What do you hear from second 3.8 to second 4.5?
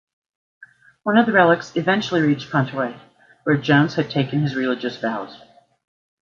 had taken